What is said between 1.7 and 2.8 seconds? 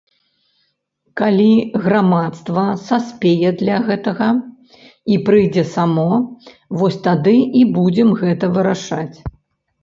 грамадства